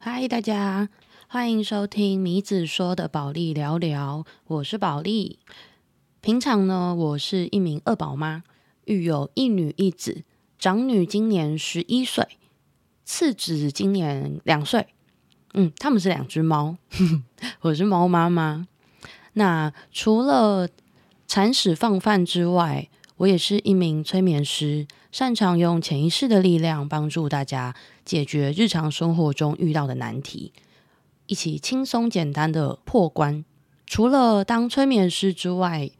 [0.00, 0.88] 嗨，大家
[1.26, 5.40] 欢迎收听米子说的宝利聊聊，我是宝利。
[6.20, 8.44] 平常呢，我是一名二宝妈，
[8.84, 10.22] 育有一女一子，
[10.56, 12.38] 长女今年十一岁，
[13.04, 14.86] 次子今年两岁。
[15.54, 16.76] 嗯，他们是两只猫，
[17.62, 18.68] 我是猫妈妈。
[19.32, 20.68] 那除了
[21.26, 22.88] 铲屎放饭之外，
[23.18, 27.74] 我也是一名催眠师，擅长用潜意识的力量帮助大家
[28.04, 30.52] 解决日常生活中遇到的难题，
[31.26, 33.44] 一起轻松简单的破关。
[33.86, 35.90] 除了当催眠师之外，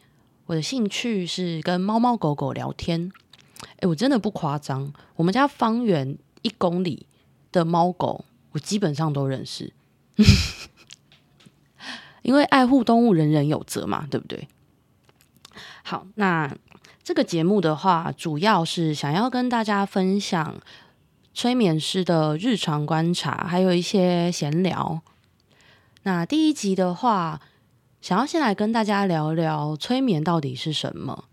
[0.46, 3.10] 我的兴趣是跟猫猫狗狗聊天。
[3.80, 7.06] 诶，我真的不夸张，我们家方圆一公里
[7.50, 9.72] 的猫狗，我基本上都认识。
[12.22, 14.46] 因为爱护动物，人人有责嘛，对不对？
[15.82, 16.56] 好，那
[17.08, 20.60] 这个节目的话，主要是想要跟大家分享
[21.32, 25.00] 催眠师的日常观察，还有一些闲聊。
[26.02, 27.40] 那第一集的话，
[28.02, 31.24] 想要先来跟大家聊聊催眠到底是什么。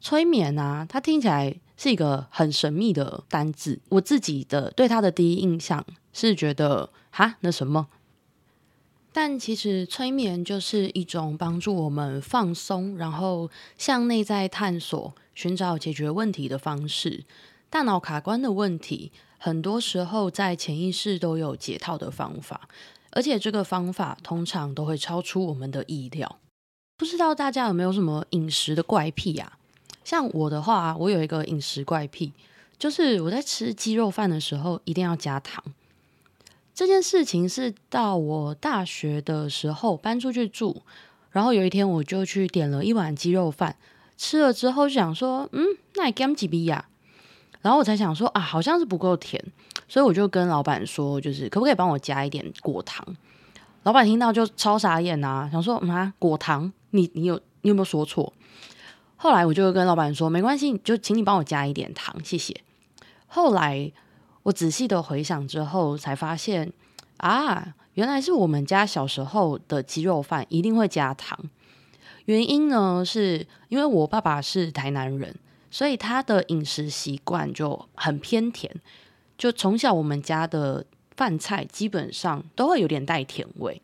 [0.00, 3.80] 催眠啊，它听起来是一个很神秘的单字。
[3.90, 7.86] 我自己的对它的第一印象是觉得，哈，那什么？
[9.12, 17.24] 但其实催眠就是一种帮助我们放松，然后向内在探索、寻找解决问题的方式。
[17.70, 22.68] 大脑卡关的问题，很多时候在潜意识都有解套的方法，
[23.10, 26.38] 而且这个方法通常都会超出我们的意料。
[26.96, 29.58] 不知道大家有没有什么饮食的怪癖啊？
[30.04, 32.32] 像我的话，我有一个饮食怪癖，
[32.78, 35.62] 就是我在吃鸡肉饭的时候一定要加糖。
[36.78, 40.80] 这件事情是到我大学的时候搬出去住，
[41.32, 43.74] 然后有一天我就去点了一碗鸡肉饭，
[44.16, 46.86] 吃了之后就想说，嗯，那也减几笔呀？
[47.62, 49.44] 然后我才想说啊，好像是不够甜，
[49.88, 53.04] 所以我就跟老板说，就是可不可以帮我加一点果糖？
[53.82, 58.32] 老板听到就超傻眼啊，想说啊，果糖，你你有你有没有说错？
[59.16, 62.54] 后来我就跟老板说，没关系，就请你帮我加一点糖，谢谢。
[63.26, 63.90] 后来。
[64.48, 66.72] 我仔细的回想之后，才发现
[67.18, 71.38] 啊，原来是我们家小时候的鸡肉饭一定会加糖。
[72.24, 75.34] 原因呢，是因为我爸爸是台南人，
[75.70, 78.74] 所以他的饮食习惯就很偏甜。
[79.36, 80.82] 就从小我们家的
[81.14, 83.82] 饭菜基本上都会有点带甜味，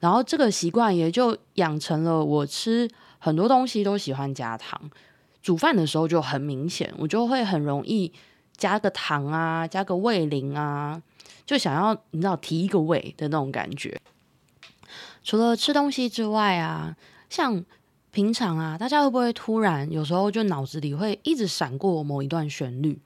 [0.00, 2.86] 然后这个习惯也就养成了我吃
[3.18, 4.78] 很多东西都喜欢加糖。
[5.42, 8.12] 煮饭的时候就很明显，我就会很容易。
[8.56, 11.02] 加个糖啊，加个味醂啊，
[11.44, 14.00] 就想要你知道提一个味的那种感觉。
[15.22, 16.96] 除了吃东西之外啊，
[17.28, 17.64] 像
[18.10, 22.98] 平常啊，大家会不会突然有时候就脑子里会一直闪过某一段旋律？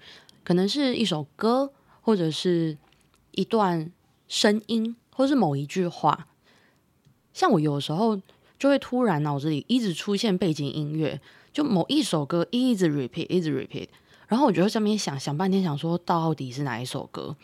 [0.45, 2.77] 可能是一首歌，或者是
[3.33, 3.91] 一段
[4.29, 6.29] 声音，或是某一句话。
[7.33, 8.21] 像我有时候
[8.59, 11.21] 就会突然脑子里一直出现背景音乐，
[11.53, 13.89] 就某一首歌一直 repeat，一直 repeat。
[14.31, 17.35] 然后我就在上面想想半天，想说到底是哪一首歌？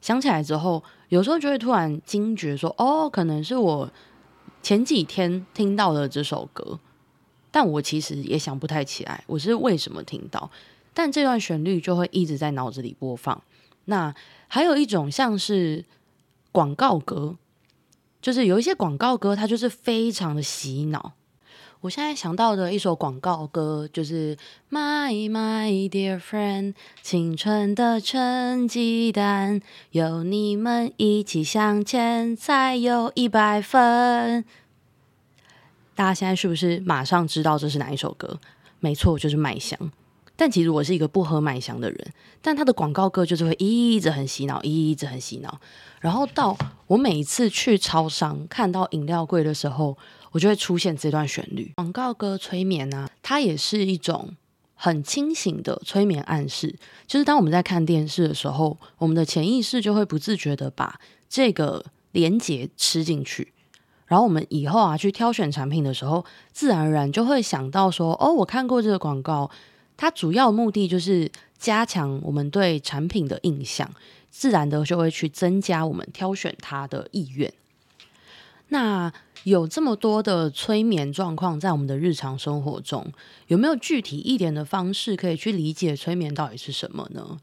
[0.00, 3.90] 想起来之后，有时候就会突然惊觉说：“哦，可能是我
[4.62, 6.78] 前几天听到的这首歌。”
[7.50, 10.48] 但我其实也想不太起来，我是为什么听到。
[10.94, 13.42] 但这段旋律就会一直在脑子里播放。
[13.86, 14.14] 那
[14.46, 15.84] 还有一种像是
[16.52, 17.36] 广告歌，
[18.22, 21.14] 就是有一些广告歌，它就是非常的洗脑。
[21.86, 24.34] 我现在想到的一首广告歌就是
[24.70, 29.60] 《My My Dear Friend》，青春的成绩单，
[29.92, 34.44] 有你们一起向前，才有一百分。
[35.94, 38.40] 大家现在是不是马上知道这是哪一首歌？
[38.80, 39.78] 没错，就是麦香。
[40.36, 45.58] 但其实我是一个不喝麦香的人，但他的广告歌就是会一直很洗脑，一直很洗脑。
[46.00, 49.96] 然后到我每一次去超商看到饮料柜的时候，
[50.32, 51.72] 我就会出现这段旋律。
[51.76, 54.36] 广告歌催眠啊，它也是一种
[54.74, 56.76] 很清醒的催眠暗示。
[57.06, 63.52] 就是当我们在看电视的时候，我们的潜意识就会不自觉的把这个连结吃进去。
[64.04, 69.50] 然后我们以后啊去挑选产品的时候，自然而然就会想到说：“哦，我看过这个广告，
[69.96, 73.90] 它主要目的就是加强我们对产品的印象，
[74.30, 77.52] 自然的就会去增加我们挑选它的意愿。”
[78.68, 79.12] 那
[79.44, 83.12] 有这么多的催眠状况在我们的日常生活中，
[83.46, 87.38] 有没有具体一点的方式可以去理解催眠到底是什么呢？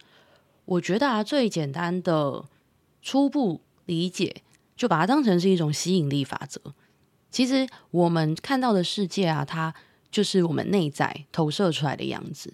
[0.66, 2.44] 我觉得啊，最简单的
[3.02, 4.44] 初步理解，
[4.76, 6.60] 就把它当成是一种吸引力法则。
[7.32, 9.74] 其实我们看到的世界啊，它
[10.14, 12.54] 就是我们内在投射出来的样子。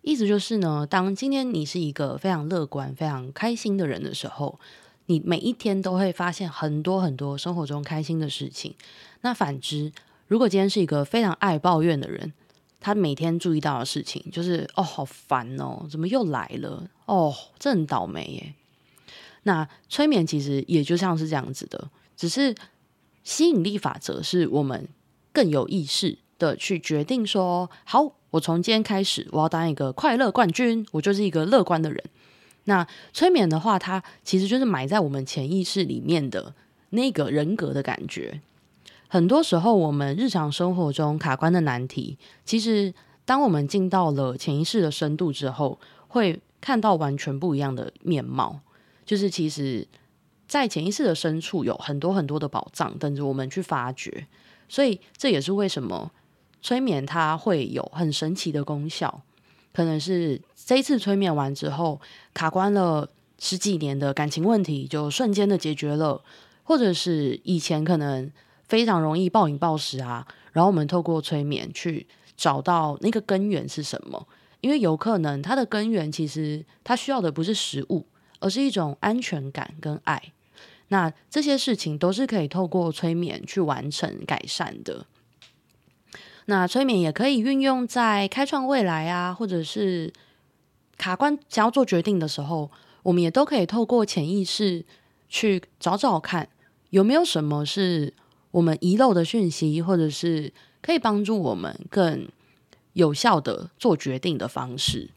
[0.00, 4.58] 意思就是呢，当今天你是一个非常乐观、非常开心的人的时候，
[5.04, 8.74] 你每一天都会发现很多很多生活中开心的事情。
[9.20, 9.92] 那反之，
[10.28, 12.32] 如果今天是一个非常爱抱怨的人，
[12.80, 16.88] 他每天注意到的事情就是哦，好烦哦，怎么又来了？
[17.04, 18.54] 哦，这很倒霉耶。
[19.42, 22.54] 那催眠其实也就像是这样子的，只是
[23.24, 24.88] 吸引力法则是我们
[25.32, 32.02] 更有意识的去决定说，好，我从今天开始，我要当一个快乐冠军，我就是一个乐观的人。
[32.64, 36.54] 那催眠的话，它其实就是埋在我们潜意识里面的
[36.90, 38.40] 那个人格的感觉。
[39.08, 42.92] 很多时候，我们日常生活中卡关的难题，其实
[43.24, 48.60] 当我们进到了潜意识的深度之后，会看到完全不一样的面貌。
[49.06, 49.88] 就是其实，
[50.46, 54.26] 在潜意识的深处，有很多很多的宝藏等着我们去发掘。
[54.68, 56.10] 所以，这也是为什么
[56.60, 59.22] 催眠它会有很神奇的功效。
[59.72, 62.00] 可能是这一次催眠完之后，
[62.34, 63.08] 卡关了
[63.38, 66.22] 十几年的感情问题就瞬间的解决了，
[66.64, 68.30] 或者是以前可能。
[68.68, 72.06] 非常容易暴饮暴食啊，然后我们透过催眠去
[72.36, 74.28] 找到那个根源是什么？
[74.60, 78.04] 因为有可能它的根源其实它需要的不是食物，
[78.40, 80.22] 而是一种安全感跟爱。
[80.88, 85.06] 那这些事情都是可以透过催眠去完成改善的。
[86.48, 90.12] 那催眠也可以运用在开创未来啊，或者是
[90.98, 92.70] 卡关想要做决定的时候，
[93.02, 94.84] 我们也都可以透过潜意识
[95.28, 96.48] 去找找看
[96.90, 98.12] 有没有什么是。
[98.50, 100.50] 我们遗漏的讯息，或者是
[100.80, 102.26] 可以帮助我们更
[102.94, 105.10] 有效的做决定的方式。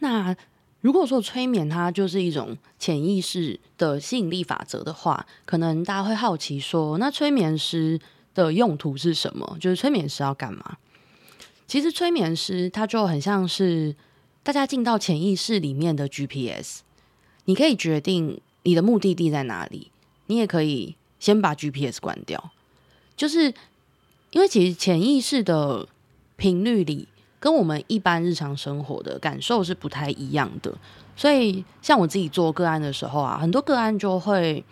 [0.00, 0.36] 那
[0.80, 7.98] 如果说催眠它就是一种潜意识的吸引力法则的话，可能大家会好奇说，那催眠师
[8.36, 9.56] 的用途是什么？
[9.58, 10.76] 就是催眠师要干嘛？
[11.66, 13.96] 其实催眠师他就很像是
[14.44, 16.82] 大家进到潜意识里面的 GPS，
[17.46, 19.90] 你可以决定你的目的地在哪里，
[20.26, 20.94] 你也可以。
[21.18, 22.50] 先把 GPS 关掉，
[23.16, 23.52] 就是
[24.32, 25.88] 因为其实潜意识的
[26.36, 27.08] 频率里
[27.40, 30.76] 跟我们一般日常生活的感受是不太一样的，
[31.16, 34.62] 所以像我自己做个案的时候啊，很多个案就会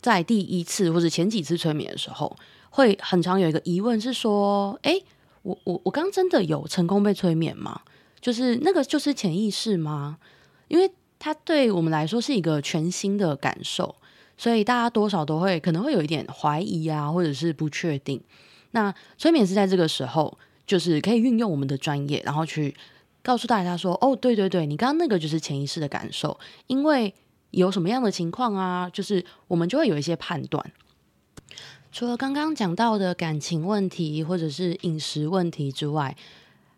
[0.00, 2.34] 在第一次或者前几次催眠的时候，
[2.70, 5.04] 会很常有一个疑问是说：诶，
[5.42, 7.82] 我我我刚真的有成功被催眠吗？
[8.20, 10.18] 就是那个就是潜意识吗？
[10.68, 13.96] 因为它对我们来说是一个全新的感受。
[14.36, 18.18] 所以大家多少都会可能会有一点怀疑啊，或者是不确定。
[18.70, 22.74] 那催眠是在这个时候，就是可以运用我们的专业，然后去
[23.22, 27.12] 告诉大家说：“哦，对对对，你刚刚那个就是潜意识的感受，因为
[27.50, 30.72] 有什么样的情况啊，就是我们就会有一些判断。”
[31.92, 36.16] 除了刚刚讲到的感情问题或者是饮食问题之外，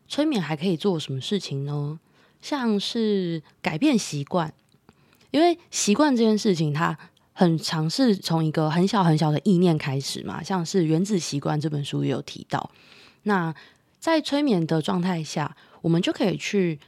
[0.09, 1.99] 催眠还可以做什么事情呢？
[2.41, 4.53] 像是改变习惯，
[5.31, 6.99] 因为习惯这件事情，它
[7.33, 12.71] 很尝试从一个很小很小的意念开始嘛，像是《原子习惯》这本书也有提到。
[13.23, 13.55] 那
[14.01, 16.81] 在催眠的状态下，我们就可以去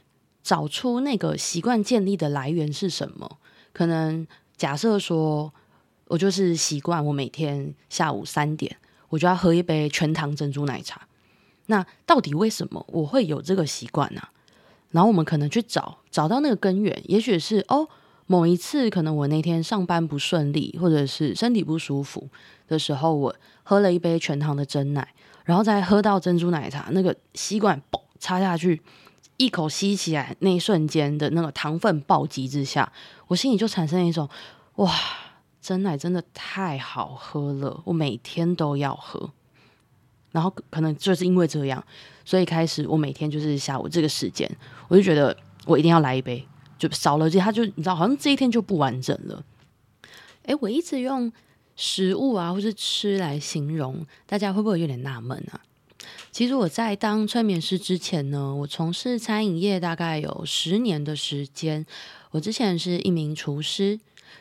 [0.43, 3.37] 找出那个习惯建立的来源是什么。
[3.71, 4.27] 可能
[4.57, 5.53] 假设说，
[6.07, 8.75] 我就是习惯我每天下午三点
[9.09, 11.01] 我就要喝一杯全糖珍珠奶茶。
[11.67, 14.21] 那到底为什么我会有这个习惯呢？
[14.91, 17.87] 然后我们可能去找找到那个根源，也许是哦。
[18.27, 22.27] 某一次，可能我那天上班不顺利，或者是身体不舒服
[22.67, 25.07] 的时候，我喝了一杯全糖的珍奶，
[25.43, 28.81] 然后再喝到珍珠奶茶，那个吸管嘣插下去，
[29.37, 32.91] 一口吸起来，那一瞬间的那个糖分暴击之下，
[33.27, 34.27] 我心里就产生一种
[34.77, 34.91] 哇，
[35.65, 39.31] 真奶真的太好喝了，我每天都要喝。
[40.31, 41.83] 然后可能就是因为这样，
[42.23, 44.47] 所以开始我每天就是下午这个时间，
[44.87, 46.45] 我就觉得我一定要来一杯。
[46.77, 49.43] 就少了这，他就你知道，好像这一天就不完整了。
[50.43, 51.33] 诶，我一直用
[51.75, 55.59] 食物啊，或是吃来形容，大家会不会有点纳闷啊？
[56.31, 61.83] 其实我在当催眠师之前呢，我从事餐饮业大概有十年的时间。
[62.31, 63.97] 我之前是一名厨师，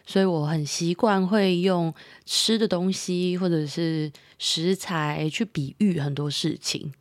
[0.06, 1.92] 所以我很习惯会用
[2.24, 6.92] 吃的东西或者是食材去比喻很多事情。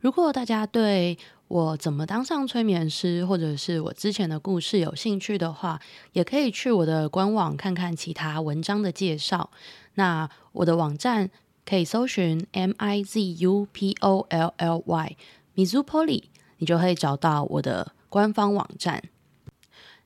[0.00, 5.80] 如果大家对我怎么当上催眠师，或者是我之前的故事有兴趣的话，
[6.12, 9.50] 也可以去我的官网看看其他文章的介绍。
[9.94, 11.30] 那我的网站
[11.64, 15.16] 可以搜寻 M I Z U P O L L Y
[15.54, 16.24] Mizupoly，
[16.58, 19.02] 你就可以找到我的官方网站。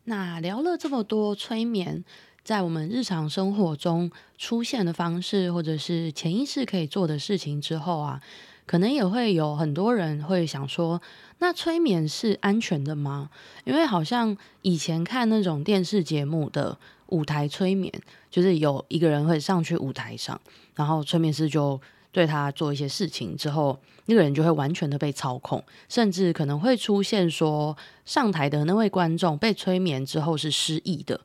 [0.05, 2.05] 那聊了这么多催眠
[2.45, 8.21] 在我们日常生活中出现的方式，或者是潜意识可以做的事情之后啊。
[8.67, 11.03] 可能也会有很多人会想说，
[11.39, 13.29] 那催眠是安全的吗？
[13.65, 17.93] 因为好像以前看那种电视节目的舞台催眠，
[18.31, 20.41] 就是有一个人会上去舞台上，
[20.77, 21.81] 然后催眠师就
[22.13, 31.21] 对他做一些事情之后，那个人就会完全的被操控，甚至可能会出现说上台的那位观众被催眠之后是失忆的。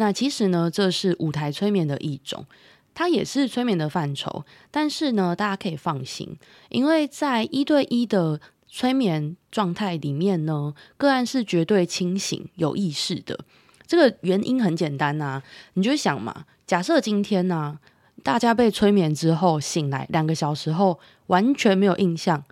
[0.00, 2.46] 那其实呢，这是舞台催眠的一种，
[2.94, 4.46] 它也是催眠的范畴。
[4.70, 6.38] 但是呢，大家可以放心，
[6.70, 13.38] 因为在一对一的催眠状态里面呢，个案是绝对清醒、有意识的。
[13.86, 15.42] 这个原因很简单呐，
[15.74, 17.78] 你就想嘛，假设今天呢，
[18.22, 22.42] 大家被催眠之后醒来两个小时后完全没有印象，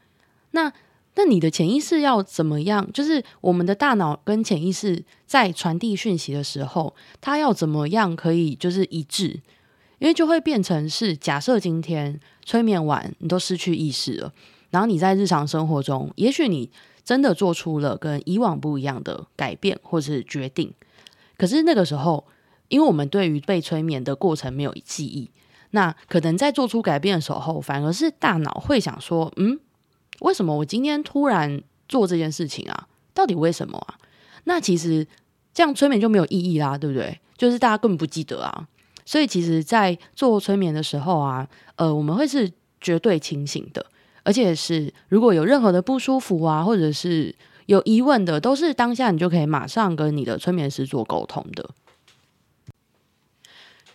[0.51, 0.71] 那。
[1.19, 2.89] 那你的潜意识要怎么样？
[2.93, 9.41] 就是我们的大脑跟潜意识在传递讯息的时候，它要怎么样可以就是一致？
[9.99, 14.33] 因为就会变成是假设今天催眠完你都失去意识了，
[14.71, 16.71] 然后你在日常生活中，也许你
[17.03, 20.73] 真的做出了跟以往不一样的改变或是决定，
[21.37, 22.25] 可是那个时候，
[22.69, 25.29] 因为我们对于被催眠的过程没有记忆，
[25.73, 29.59] 那可能在做出改变的时候，反而是大脑会想说，嗯。
[30.21, 32.89] 为什么我今天突然做这件事情啊？
[33.15, 33.99] 到底为什么啊？
[34.45, 35.07] 那其实
[35.53, 37.19] 这样催眠就没有意义啦，对不对？
[37.37, 38.69] 就是大家根本不记得啊。
[39.05, 43.87] 所以其实，在做催眠的时候啊，呃，我们会是绝对清醒的，
[44.23, 47.35] 而且是如果有任何的不舒服啊，或者是
[47.67, 51.71] 有疑问的，都是当下你就可以马上跟你的催眠师做沟通的。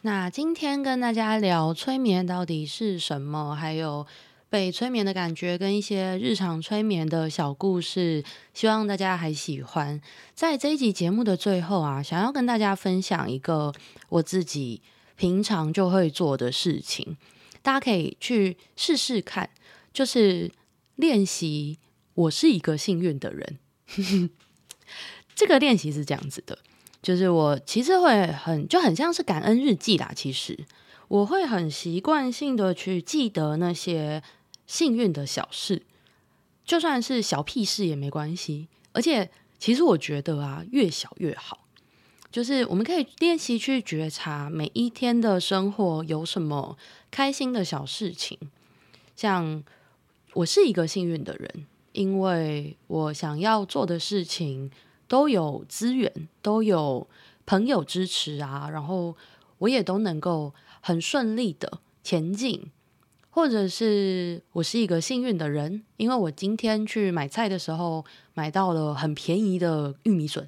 [0.01, 4.05] 那今天跟大家聊催眠到底是什么，还有。
[4.53, 9.99] 被催眠的感觉跟一些日常催眠的小故事，希望大家还喜欢。
[10.35, 13.73] 在这一集节目的最后啊，想要跟大家分享一个
[14.09, 14.83] 我自己
[15.15, 17.17] 平常就会做的事情，
[17.63, 19.49] 大家可以去试试看，
[19.91, 20.51] 就是
[20.97, 21.79] 练习
[22.13, 23.57] 我是一个幸运的人。
[25.33, 26.59] 这个练习是这样子的，
[27.01, 30.11] 就是我其实会很就很像是感恩日记啦。
[30.15, 30.55] 其实
[31.07, 34.21] 我会很习惯性的去记得那些。
[34.73, 35.83] 幸运的小事，
[36.65, 38.67] 就算是小屁事也没关系。
[38.91, 41.67] 而且，其实我觉得啊，越小越好。
[42.31, 46.75] 就是我们可以练习去觉察每一天的生活有什么
[47.11, 48.35] 开心的小事情。
[49.15, 49.63] 像
[50.33, 54.71] 我是一个幸运的人，因为我想要做的事情
[55.07, 57.07] 都有资源，都有
[57.45, 59.15] 朋友支持啊，然后
[59.59, 60.51] 我也都能够
[60.81, 62.71] 很顺利的前进。
[63.35, 70.43] 或者是我是一个幸运的人，因为我今天去买菜的时候买到了很便宜的玉米笋；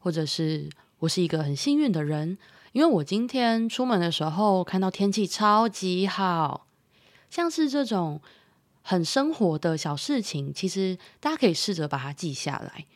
[0.00, 2.36] 或者是我是一个很幸运的人，
[2.72, 6.66] 因为我今天出门的时候看到天气超级好。
[7.30, 8.20] 像是这种
[8.82, 12.86] 很生活的小事情，其实大家可以试着把它记下来，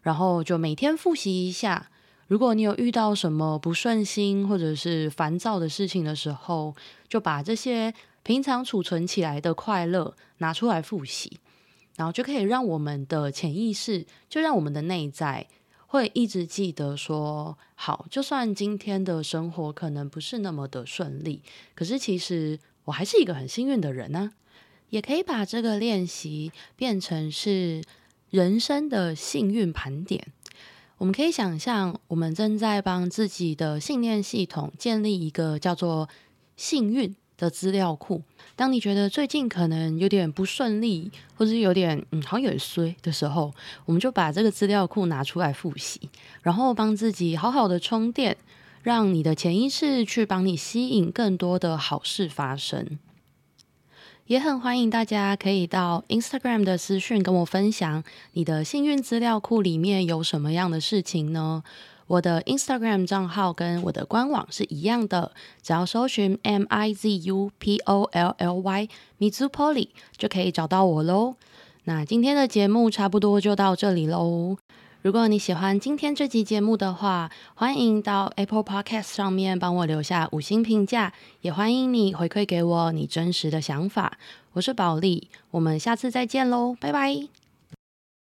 [0.00, 1.90] 然后就每天复习一下。
[2.28, 6.76] 如果你有遇到什么不顺心或者是烦躁的事情的时候，
[7.08, 7.92] 就把这些。
[8.24, 11.38] 平常储存起来的快乐拿出来复习，
[11.96, 15.46] 然后就可以让我们的潜意识，就让我们的内在
[15.86, 21.40] 会一直记得说：好，就算今天的生活可能不是那么的顺利，
[21.74, 24.32] 可是其实我还是一个很幸运的人呢。
[24.90, 27.82] 也可以把这个练习变成是
[28.28, 30.32] 人生的幸运盘点。
[30.98, 36.08] 我们可以想象，我们正在帮自己的信念系统建立一个叫做
[36.56, 38.20] 幸运的资料库。
[38.56, 46.00] 当你觉得最近可能有点不顺利，或者是有点嗯，好像有点衰的时候，我们就把这个资料库拿出来复习，
[46.42, 48.36] 然后帮自己好好的充电，
[48.82, 52.98] 让你的潜意识去帮你吸引更多的好事发生。
[54.28, 58.04] 也很欢迎大家可以到 Instagram 的私讯跟我分享，
[58.34, 61.62] 你的幸运资料库里面有什么样的事情呢？
[62.06, 65.32] 我的 Instagram 账号跟我的官网是一样的，
[65.62, 71.36] 只要搜寻 M I Z U P O L L Y Mizu Polly 就可以找到我喽。
[71.84, 74.58] 那今天的节目差不多就到这里喽。
[75.00, 84.18] 如果你喜欢今天这集节目的话，欢迎到 Apple Podcast 上面帮我留下五星评价，也欢迎你回馈给我你真实的想法。
[84.54, 87.28] 我是宝莉，我们下次再见喽，拜拜。